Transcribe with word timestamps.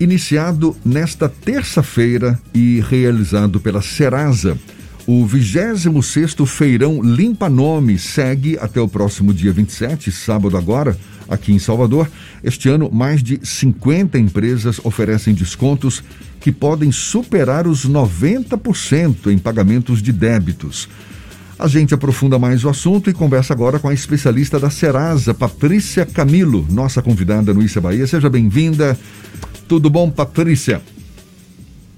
Iniciado 0.00 0.76
nesta 0.84 1.28
terça-feira 1.28 2.38
e 2.52 2.82
realizado 2.88 3.60
pela 3.60 3.80
Serasa, 3.80 4.58
o 5.06 5.26
26º 5.26 6.44
Feirão 6.46 7.00
Limpa 7.02 7.48
Nome 7.48 7.98
segue 7.98 8.58
até 8.58 8.80
o 8.80 8.88
próximo 8.88 9.32
dia 9.32 9.52
27, 9.52 10.10
sábado 10.10 10.56
agora, 10.56 10.96
aqui 11.28 11.52
em 11.52 11.58
Salvador. 11.58 12.10
Este 12.42 12.68
ano, 12.68 12.90
mais 12.90 13.22
de 13.22 13.38
50 13.42 14.18
empresas 14.18 14.80
oferecem 14.82 15.32
descontos 15.32 16.02
que 16.40 16.50
podem 16.50 16.90
superar 16.90 17.66
os 17.66 17.88
90% 17.88 19.30
em 19.30 19.38
pagamentos 19.38 20.02
de 20.02 20.12
débitos. 20.12 20.88
A 21.56 21.68
gente 21.68 21.94
aprofunda 21.94 22.38
mais 22.38 22.64
o 22.64 22.68
assunto 22.68 23.08
e 23.08 23.12
conversa 23.12 23.54
agora 23.54 23.78
com 23.78 23.88
a 23.88 23.94
especialista 23.94 24.58
da 24.58 24.70
Serasa, 24.70 25.32
Patrícia 25.32 26.04
Camilo, 26.04 26.66
nossa 26.68 27.00
convidada 27.00 27.54
no 27.54 27.62
Issa 27.62 27.80
Bahia. 27.80 28.06
Seja 28.06 28.28
bem-vinda. 28.28 28.98
Tudo 29.66 29.88
bom, 29.88 30.10
Patrícia? 30.10 30.82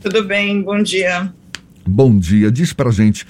Tudo 0.00 0.22
bem, 0.24 0.62
bom 0.62 0.80
dia. 0.80 1.32
Bom 1.84 2.16
dia. 2.16 2.50
Diz 2.50 2.72
pra 2.72 2.90
gente, 2.92 3.26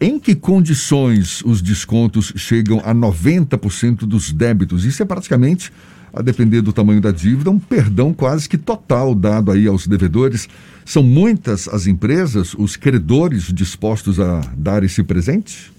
em 0.00 0.18
que 0.18 0.34
condições 0.34 1.42
os 1.44 1.60
descontos 1.60 2.32
chegam 2.36 2.80
a 2.84 2.94
90% 2.94 4.00
dos 4.00 4.32
débitos? 4.32 4.84
Isso 4.84 5.02
é 5.02 5.06
praticamente, 5.06 5.70
a 6.12 6.22
depender 6.22 6.62
do 6.62 6.72
tamanho 6.72 7.00
da 7.00 7.10
dívida, 7.10 7.50
um 7.50 7.58
perdão 7.58 8.14
quase 8.14 8.48
que 8.48 8.56
total 8.56 9.14
dado 9.14 9.52
aí 9.52 9.66
aos 9.66 9.86
devedores. 9.86 10.48
São 10.84 11.02
muitas 11.02 11.68
as 11.68 11.86
empresas, 11.86 12.54
os 12.54 12.76
credores 12.76 13.52
dispostos 13.52 14.18
a 14.18 14.40
dar 14.56 14.82
esse 14.82 15.02
presente? 15.02 15.72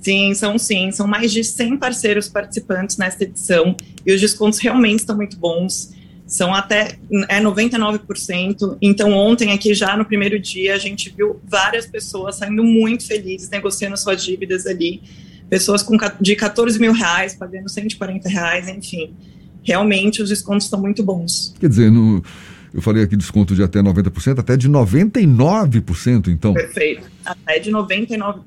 Sim, 0.00 0.34
são 0.34 0.58
sim. 0.58 0.90
São 0.90 1.06
mais 1.06 1.30
de 1.30 1.44
100 1.44 1.76
parceiros 1.76 2.28
participantes 2.28 2.96
nesta 2.96 3.24
edição 3.24 3.76
e 4.06 4.12
os 4.14 4.20
descontos 4.20 4.58
realmente 4.58 5.00
estão 5.00 5.16
muito 5.16 5.36
bons 5.36 5.92
são 6.32 6.54
até 6.54 6.96
é 7.28 7.42
99%. 7.42 8.78
Então, 8.80 9.12
ontem, 9.12 9.52
aqui 9.52 9.74
já 9.74 9.94
no 9.98 10.04
primeiro 10.06 10.40
dia, 10.40 10.74
a 10.74 10.78
gente 10.78 11.12
viu 11.14 11.38
várias 11.46 11.84
pessoas 11.84 12.36
saindo 12.36 12.64
muito 12.64 13.06
felizes, 13.06 13.50
negociando 13.50 13.98
suas 13.98 14.24
dívidas 14.24 14.66
ali. 14.66 15.02
Pessoas 15.50 15.82
com, 15.82 15.94
de 16.18 16.34
14 16.34 16.80
mil 16.80 16.94
reais, 16.94 17.34
pagando 17.34 17.68
140 17.68 18.30
reais, 18.30 18.66
enfim. 18.66 19.14
Realmente, 19.62 20.22
os 20.22 20.30
descontos 20.30 20.64
estão 20.64 20.80
muito 20.80 21.02
bons. 21.02 21.54
Quer 21.60 21.68
dizer, 21.68 21.90
no, 21.90 22.24
eu 22.72 22.80
falei 22.80 23.02
aqui 23.02 23.14
desconto 23.14 23.54
de 23.54 23.62
até 23.62 23.80
90%, 23.80 24.38
até 24.38 24.56
de 24.56 24.70
99%, 24.70 26.28
então. 26.28 26.54
Perfeito, 26.54 27.10
até 27.26 27.58
de 27.58 27.70
99%. 27.70 28.40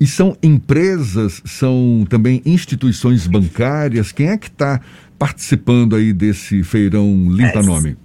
E 0.00 0.06
são 0.06 0.36
empresas, 0.40 1.42
são 1.44 2.06
também 2.08 2.40
instituições 2.46 3.26
bancárias, 3.26 4.12
quem 4.12 4.28
é 4.28 4.38
que 4.38 4.46
está 4.46 4.80
participando 5.18 5.96
aí 5.96 6.12
desse 6.12 6.62
feirão 6.62 7.26
Limpa 7.30 7.60
é, 7.60 7.62
Nome? 7.62 7.96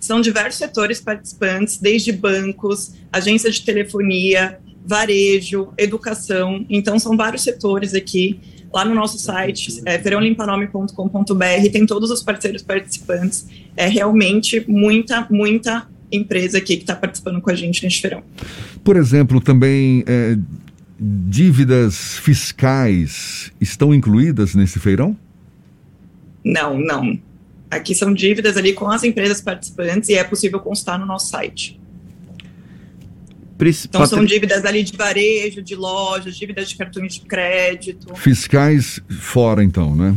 São 0.00 0.20
diversos 0.20 0.58
setores 0.58 1.00
participantes, 1.00 1.78
desde 1.78 2.12
bancos, 2.12 2.92
agência 3.12 3.50
de 3.50 3.62
telefonia, 3.62 4.58
varejo, 4.84 5.68
educação. 5.78 6.66
Então, 6.68 6.98
são 6.98 7.16
vários 7.16 7.42
setores 7.42 7.94
aqui. 7.94 8.40
Lá 8.72 8.84
no 8.84 8.94
nosso 8.94 9.18
site, 9.18 9.82
é, 9.84 9.98
feirãolimpanome.com.br, 9.98 11.70
tem 11.70 11.86
todos 11.86 12.10
os 12.10 12.22
parceiros 12.22 12.62
participantes. 12.62 13.46
É 13.76 13.86
realmente 13.86 14.64
muita, 14.66 15.26
muita 15.30 15.86
empresa 16.10 16.58
aqui 16.58 16.76
que 16.76 16.82
está 16.82 16.96
participando 16.96 17.40
com 17.40 17.50
a 17.50 17.54
gente 17.54 17.82
neste 17.82 18.00
feirão. 18.00 18.22
Por 18.82 18.96
exemplo, 18.96 19.40
também 19.40 20.02
é, 20.06 20.36
dívidas 20.98 22.16
fiscais 22.18 23.52
estão 23.60 23.94
incluídas 23.94 24.54
nesse 24.54 24.78
feirão? 24.78 25.16
Não, 26.44 26.78
não. 26.78 27.18
Aqui 27.70 27.94
são 27.94 28.12
dívidas 28.12 28.56
ali 28.56 28.72
com 28.72 28.90
as 28.90 29.02
empresas 29.02 29.40
participantes 29.40 30.08
e 30.08 30.14
é 30.14 30.24
possível 30.24 30.60
constar 30.60 30.98
no 30.98 31.06
nosso 31.06 31.28
site. 31.28 31.80
Então 33.84 34.04
são 34.06 34.24
dívidas 34.24 34.64
ali 34.64 34.82
de 34.82 34.96
varejo, 34.96 35.62
de 35.62 35.76
lojas, 35.76 36.36
dívidas 36.36 36.68
de 36.68 36.76
cartões 36.76 37.14
de 37.14 37.20
crédito. 37.20 38.14
Fiscais 38.16 39.00
fora 39.08 39.62
então, 39.62 39.94
né? 39.94 40.16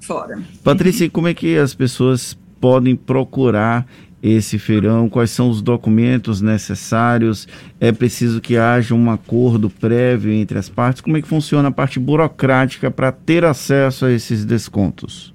Fora. 0.00 0.42
Patrícia, 0.64 1.10
como 1.10 1.28
é 1.28 1.34
que 1.34 1.58
as 1.58 1.74
pessoas 1.74 2.38
podem 2.58 2.96
procurar 2.96 3.86
esse 4.22 4.58
feirão? 4.58 5.08
Quais 5.08 5.30
são 5.30 5.48
os 5.48 5.62
documentos 5.62 6.40
necessários? 6.40 7.46
É 7.80 7.92
preciso 7.92 8.40
que 8.40 8.56
haja 8.56 8.94
um 8.94 9.10
acordo 9.10 9.70
prévio 9.70 10.32
entre 10.32 10.58
as 10.58 10.68
partes? 10.68 11.00
Como 11.00 11.16
é 11.16 11.22
que 11.22 11.28
funciona 11.28 11.68
a 11.68 11.72
parte 11.72 11.98
burocrática 11.98 12.90
para 12.90 13.12
ter 13.12 13.44
acesso 13.44 14.06
a 14.06 14.12
esses 14.12 14.44
descontos? 14.44 15.32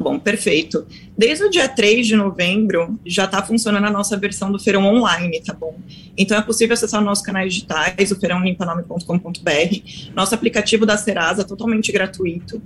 Bom, 0.00 0.18
perfeito. 0.18 0.86
Desde 1.16 1.44
o 1.44 1.50
dia 1.50 1.68
3 1.68 2.06
de 2.06 2.16
novembro 2.16 2.98
já 3.04 3.26
está 3.26 3.42
funcionando 3.42 3.86
a 3.86 3.90
nossa 3.90 4.16
versão 4.16 4.50
do 4.50 4.58
Feirão 4.58 4.86
online, 4.86 5.42
tá 5.44 5.52
bom? 5.52 5.78
Então 6.16 6.38
é 6.38 6.40
possível 6.40 6.72
acessar 6.72 7.02
nossos 7.02 7.22
canais 7.22 7.52
digitais, 7.52 8.10
o 8.10 8.18
feirãolimpanome.com.br, 8.18 10.12
nosso 10.14 10.34
aplicativo 10.34 10.86
da 10.86 10.96
Serasa, 10.96 11.44
totalmente 11.44 11.92
gratuito. 11.92 12.62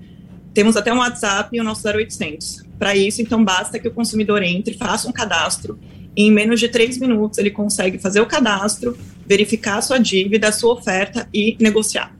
Temos 0.54 0.76
até 0.76 0.94
um 0.94 0.98
WhatsApp 0.98 1.54
e 1.54 1.60
o 1.60 1.64
nosso 1.64 1.86
0800. 1.86 2.62
Para 2.78 2.94
isso, 2.94 3.20
então, 3.20 3.44
basta 3.44 3.78
que 3.78 3.88
o 3.88 3.90
consumidor 3.90 4.40
entre, 4.42 4.74
faça 4.74 5.08
um 5.08 5.12
cadastro 5.12 5.78
e 6.16 6.22
em 6.22 6.30
menos 6.30 6.60
de 6.60 6.68
três 6.68 6.96
minutos 6.96 7.38
ele 7.38 7.50
consegue 7.50 7.98
fazer 7.98 8.20
o 8.20 8.26
cadastro, 8.26 8.96
verificar 9.26 9.78
a 9.78 9.82
sua 9.82 9.98
dívida, 9.98 10.48
a 10.48 10.52
sua 10.52 10.74
oferta 10.74 11.28
e 11.34 11.56
negociar. 11.60 12.16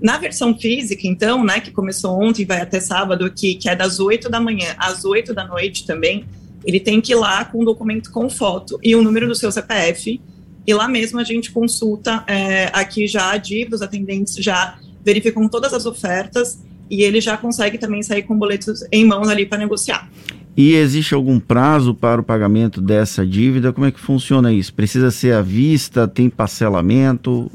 Na 0.00 0.16
versão 0.16 0.58
física, 0.58 1.06
então, 1.06 1.44
né, 1.44 1.60
que 1.60 1.70
começou 1.70 2.20
ontem 2.22 2.42
e 2.42 2.44
vai 2.44 2.60
até 2.60 2.80
sábado 2.80 3.24
aqui, 3.26 3.54
que 3.54 3.68
é 3.68 3.76
das 3.76 4.00
8 4.00 4.30
da 4.30 4.40
manhã 4.40 4.74
às 4.78 5.04
8 5.04 5.34
da 5.34 5.46
noite 5.46 5.86
também, 5.86 6.24
ele 6.64 6.80
tem 6.80 7.00
que 7.00 7.12
ir 7.12 7.16
lá 7.16 7.44
com 7.44 7.60
um 7.60 7.64
documento 7.64 8.10
com 8.10 8.28
foto 8.30 8.78
e 8.82 8.96
o 8.96 9.02
número 9.02 9.26
do 9.28 9.34
seu 9.34 9.52
CPF, 9.52 10.20
e 10.66 10.74
lá 10.74 10.88
mesmo 10.88 11.18
a 11.20 11.24
gente 11.24 11.52
consulta 11.52 12.24
é, 12.26 12.70
aqui 12.72 13.06
já 13.06 13.30
a 13.30 13.36
dívida, 13.36 13.76
os 13.76 13.82
atendentes 13.82 14.34
já 14.36 14.78
verificam 15.04 15.46
todas 15.48 15.74
as 15.74 15.84
ofertas 15.84 16.58
e 16.90 17.02
ele 17.02 17.20
já 17.20 17.36
consegue 17.36 17.78
também 17.78 18.02
sair 18.02 18.22
com 18.22 18.36
boletos 18.36 18.84
em 18.92 19.04
mãos 19.04 19.28
ali 19.28 19.46
para 19.46 19.58
negociar. 19.58 20.08
E 20.56 20.74
existe 20.74 21.14
algum 21.14 21.40
prazo 21.40 21.94
para 21.94 22.20
o 22.20 22.24
pagamento 22.24 22.80
dessa 22.80 23.26
dívida? 23.26 23.72
Como 23.72 23.86
é 23.86 23.90
que 23.90 23.98
funciona 23.98 24.52
isso? 24.52 24.72
Precisa 24.72 25.10
ser 25.10 25.34
à 25.34 25.42
vista? 25.42 26.06
Tem 26.06 26.30
parcelamento? 26.30 27.50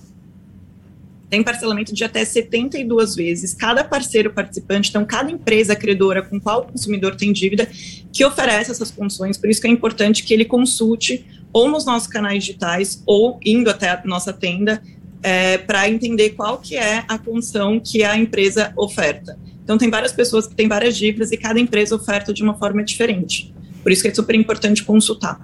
Tem 1.30 1.42
parcelamento 1.42 1.94
de 1.94 2.04
até 2.04 2.26
72 2.26 3.16
vezes. 3.16 3.54
Cada 3.54 3.84
parceiro 3.84 4.34
participante, 4.34 4.90
então 4.90 5.06
cada 5.06 5.32
empresa 5.32 5.76
credora 5.76 6.22
com 6.22 6.40
qual 6.42 6.62
o 6.62 6.72
consumidor 6.72 7.16
tem 7.16 7.32
dívida, 7.32 7.70
que 8.12 8.26
oferece 8.26 8.72
essas 8.72 8.92
condições. 8.92 9.38
Por 9.38 9.50
isso 9.50 9.62
que 9.62 9.68
é 9.68 9.72
importante 9.72 10.24
que 10.24 10.34
ele 10.34 10.44
consulte 10.44 11.26
ou 11.54 11.70
nos 11.70 11.86
nossos 11.86 12.08
canais 12.08 12.44
digitais 12.44 13.02
ou 13.06 13.40
indo 13.46 13.70
até 13.70 13.92
a 13.92 14.02
nossa 14.06 14.34
tenda 14.34 14.82
é, 15.22 15.58
para 15.58 15.90
entender 15.90 16.32
qual 16.32 16.58
que 16.58 16.76
é 16.76 17.04
a 17.08 17.18
condição 17.18 17.80
que 17.80 18.04
a 18.04 18.18
empresa 18.18 18.74
oferta. 18.76 19.38
Então, 19.64 19.78
tem 19.78 19.90
várias 19.90 20.12
pessoas 20.12 20.48
que 20.48 20.56
têm 20.56 20.68
várias 20.68 20.98
dívidas 20.98 21.32
e 21.32 21.38
cada 21.38 21.60
empresa 21.60 21.96
oferta 21.96 22.34
de 22.34 22.42
uma 22.42 22.56
forma 22.56 22.84
diferente. 22.84 23.54
Por 23.84 23.92
isso 23.92 24.02
que 24.02 24.08
é 24.08 24.14
super 24.14 24.36
importante 24.36 24.84
consultar. 24.84 25.40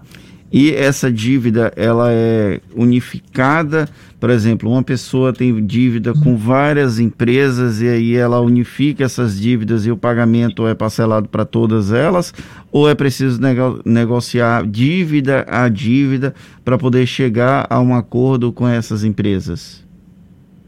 E 0.57 0.73
essa 0.73 1.11
dívida, 1.11 1.73
ela 1.75 2.13
é 2.13 2.61
unificada? 2.73 3.89
Por 4.17 4.29
exemplo, 4.29 4.71
uma 4.71 4.81
pessoa 4.81 5.33
tem 5.33 5.66
dívida 5.66 6.13
com 6.13 6.38
várias 6.38 6.97
empresas 6.97 7.81
e 7.81 7.89
aí 7.89 8.16
ela 8.16 8.39
unifica 8.39 9.03
essas 9.03 9.38
dívidas 9.38 9.85
e 9.85 9.91
o 9.91 9.97
pagamento 9.97 10.65
é 10.65 10.73
parcelado 10.73 11.27
para 11.27 11.44
todas 11.44 11.91
elas? 11.91 12.33
Ou 12.71 12.89
é 12.89 12.95
preciso 12.95 13.41
nego 13.41 13.81
negociar 13.83 14.65
dívida 14.65 15.45
a 15.49 15.67
dívida 15.67 16.33
para 16.63 16.77
poder 16.77 17.05
chegar 17.05 17.67
a 17.69 17.81
um 17.81 17.94
acordo 17.94 18.53
com 18.53 18.65
essas 18.65 19.03
empresas? 19.03 19.83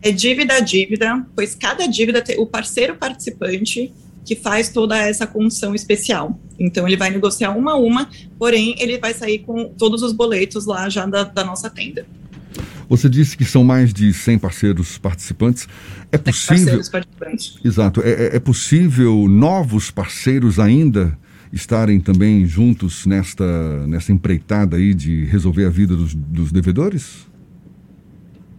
É 0.02 0.12
dívida 0.12 0.56
a 0.56 0.60
dívida, 0.60 1.26
pois 1.34 1.56
cada 1.56 1.88
dívida 1.88 2.22
o 2.38 2.46
parceiro 2.46 2.96
participante 2.96 3.94
que 4.28 4.36
faz 4.36 4.68
toda 4.68 4.98
essa 4.98 5.26
condição 5.26 5.74
especial. 5.74 6.38
Então, 6.60 6.86
ele 6.86 6.98
vai 6.98 7.10
negociar 7.10 7.52
uma 7.52 7.72
a 7.72 7.78
uma, 7.78 8.10
porém, 8.38 8.76
ele 8.78 8.98
vai 8.98 9.14
sair 9.14 9.40
com 9.40 9.70
todos 9.70 10.04
os 10.04 10.12
boletos 10.12 10.66
lá 10.66 10.90
já 10.90 11.06
da, 11.06 11.24
da 11.24 11.46
nossa 11.46 11.70
tenda. 11.70 12.06
Você 12.90 13.08
disse 13.08 13.38
que 13.38 13.46
são 13.46 13.64
mais 13.64 13.94
de 13.94 14.12
100 14.12 14.40
parceiros 14.40 14.98
participantes. 14.98 15.66
É 16.12 16.18
possível. 16.18 16.58
Parceiros 16.58 16.90
participantes. 16.90 17.56
Exato. 17.64 18.02
É, 18.02 18.10
é, 18.10 18.36
é 18.36 18.40
possível 18.40 19.30
novos 19.30 19.92
parceiros 19.92 20.60
ainda 20.60 21.18
estarem 21.54 22.02
também 22.02 22.46
juntos 22.46 23.06
nesta, 23.06 23.88
nesta 23.88 24.12
empreitada 24.12 24.76
aí 24.76 24.94
de 24.94 25.24
resolver 25.24 25.64
a 25.64 25.70
vida 25.70 25.96
dos, 25.96 26.14
dos 26.14 26.52
devedores? 26.52 27.26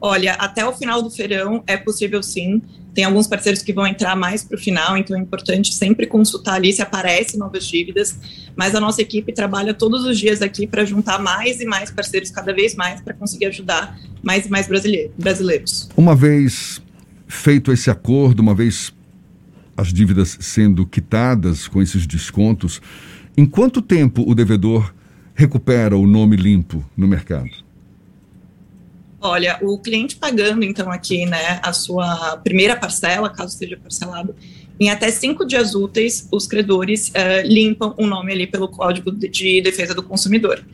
Olha, 0.01 0.33
até 0.35 0.65
o 0.65 0.73
final 0.73 1.03
do 1.03 1.11
feirão 1.11 1.63
é 1.67 1.77
possível 1.77 2.23
sim. 2.23 2.63
Tem 2.95 3.05
alguns 3.05 3.27
parceiros 3.27 3.63
que 3.63 3.73
vão 3.73 3.87
entrar 3.87 4.17
mais 4.17 4.43
para 4.43 4.57
o 4.57 4.59
final, 4.59 4.97
então 4.97 5.17
é 5.17 5.21
importante 5.21 5.73
sempre 5.73 6.07
consultar 6.07 6.55
ali 6.55 6.73
se 6.73 6.83
aparecem 6.83 7.39
novas 7.39 7.67
dívidas. 7.67 8.19
Mas 8.57 8.75
a 8.75 8.81
nossa 8.81 9.01
equipe 9.01 9.33
trabalha 9.33 9.73
todos 9.73 10.05
os 10.05 10.19
dias 10.19 10.43
aqui 10.43 10.67
para 10.67 10.85
juntar 10.85 11.21
mais 11.21 11.61
e 11.61 11.65
mais 11.65 11.91
parceiros 11.91 12.31
cada 12.31 12.53
vez 12.53 12.75
mais 12.75 13.01
para 13.01 13.15
conseguir 13.15 13.47
ajudar 13.47 13.97
mais 14.23 14.47
e 14.47 14.51
mais 14.51 14.67
brasileiros. 14.67 15.89
Uma 15.97 16.17
vez 16.17 16.83
feito 17.29 17.71
esse 17.71 17.91
acordo, 17.91 18.41
uma 18.41 18.55
vez 18.55 18.93
as 19.77 19.93
dívidas 19.93 20.37
sendo 20.41 20.85
quitadas 20.85 21.69
com 21.69 21.81
esses 21.81 22.05
descontos, 22.07 22.81
Em 23.39 23.47
quanto 23.47 23.81
tempo 23.81 24.29
o 24.29 24.35
devedor 24.35 24.93
recupera 25.33 25.97
o 25.97 26.09
nome 26.09 26.35
limpo 26.35 26.85
no 26.97 27.07
mercado? 27.07 27.49
Olha, 29.29 29.59
o 29.61 29.79
cliente 29.79 30.17
pagando, 30.17 30.65
então, 30.65 30.91
aqui, 30.91 31.27
né, 31.27 31.61
a 31.63 31.73
sua 31.73 32.39
primeira 32.43 32.75
parcela, 32.75 33.29
caso 33.29 33.57
seja 33.57 33.77
parcelado, 33.77 34.35
em 34.81 34.91
até 34.91 35.11
cinco 35.11 35.45
dias 35.45 35.75
úteis, 35.75 36.27
os 36.33 36.47
credores 36.47 37.09
uh, 37.09 37.47
limpam 37.47 37.95
o 37.99 38.07
nome 38.07 38.33
ali 38.33 38.47
pelo 38.47 38.69
Código 38.69 39.11
de 39.13 39.61
Defesa 39.61 39.95
do 39.95 40.03
Consumidor. 40.03 40.65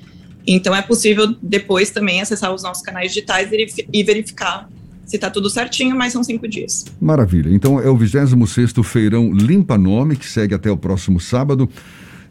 Então, 0.46 0.74
é 0.74 0.82
possível 0.82 1.34
depois 1.42 1.90
também 1.90 2.20
acessar 2.20 2.52
os 2.52 2.62
nossos 2.62 2.82
canais 2.82 3.12
digitais 3.12 3.50
e 3.92 4.04
verificar 4.04 4.68
se 5.06 5.16
está 5.16 5.30
tudo 5.30 5.48
certinho, 5.50 5.96
mas 5.96 6.12
são 6.12 6.22
cinco 6.22 6.46
dias. 6.46 6.84
Maravilha. 7.00 7.50
Então, 7.50 7.80
é 7.80 7.88
o 7.88 7.96
26º 7.96 8.82
Feirão 8.82 9.32
Limpa 9.32 9.76
Nome, 9.78 10.16
que 10.16 10.26
segue 10.26 10.54
até 10.54 10.70
o 10.70 10.76
próximo 10.76 11.18
sábado. 11.18 11.68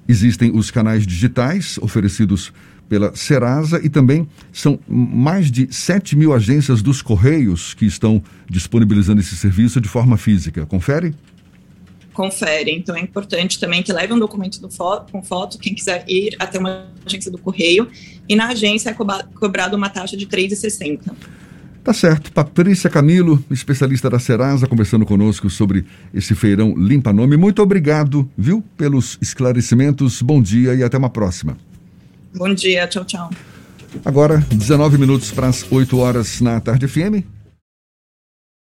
Existem 0.07 0.51
os 0.55 0.69
canais 0.69 1.07
digitais 1.07 1.77
oferecidos 1.81 2.51
pela 2.87 3.15
Serasa 3.15 3.79
e 3.83 3.89
também 3.89 4.27
são 4.51 4.79
mais 4.87 5.49
de 5.49 5.67
7 5.73 6.15
mil 6.15 6.33
agências 6.33 6.81
dos 6.81 7.01
Correios 7.01 7.73
que 7.73 7.85
estão 7.85 8.21
disponibilizando 8.49 9.21
esse 9.21 9.35
serviço 9.35 9.81
de 9.81 9.89
forma 9.89 10.17
física. 10.17 10.65
Confere? 10.65 11.13
Confere. 12.13 12.71
Então 12.71 12.95
é 12.95 12.99
importante 12.99 13.59
também 13.59 13.81
que 13.81 13.91
leve 13.91 14.13
um 14.13 14.19
documento 14.19 14.69
foto, 14.69 15.11
com 15.11 15.23
foto, 15.23 15.57
quem 15.57 15.73
quiser 15.73 16.05
ir 16.07 16.35
até 16.39 16.59
uma 16.59 16.87
agência 17.05 17.31
do 17.31 17.37
Correio. 17.37 17.87
E 18.29 18.35
na 18.35 18.49
agência 18.49 18.91
é 18.91 18.93
cobrado 18.93 19.75
uma 19.75 19.89
taxa 19.89 20.15
de 20.15 20.25
R$ 20.25 20.31
3,60. 20.31 21.11
Tá 21.83 21.91
certo. 21.91 22.31
Patrícia 22.31 22.89
Camilo, 22.89 23.43
especialista 23.51 24.09
da 24.09 24.17
Serasa, 24.17 24.67
conversando 24.67 25.05
conosco 25.05 25.49
sobre 25.49 25.85
esse 26.13 26.33
feirão 26.33 26.73
Limpa 26.77 27.11
Nome. 27.11 27.35
Muito 27.35 27.61
obrigado, 27.61 28.29
viu, 28.37 28.63
pelos 28.77 29.17
esclarecimentos. 29.21 30.21
Bom 30.21 30.41
dia 30.41 30.75
e 30.75 30.83
até 30.83 30.97
uma 30.97 31.09
próxima. 31.09 31.57
Bom 32.35 32.53
dia, 32.53 32.87
tchau, 32.87 33.05
tchau. 33.05 33.29
Agora, 34.03 34.39
19 34.49 34.97
minutos 34.97 35.31
para 35.31 35.47
as 35.47 35.65
8 35.69 35.97
horas 35.99 36.41
na 36.41 36.59
tarde 36.59 36.87
FM. 36.87 37.23